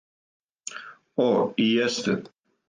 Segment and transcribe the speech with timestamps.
[1.27, 1.27] О,
[1.67, 2.17] и јесте.